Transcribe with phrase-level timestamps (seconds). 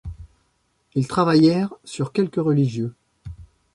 [0.95, 2.95] Ils travaillèrent sur quelques religieux.